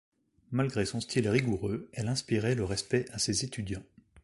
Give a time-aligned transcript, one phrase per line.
[0.49, 3.83] Malgré son style rigoureux, elle inspirait le respect à ses étudiants.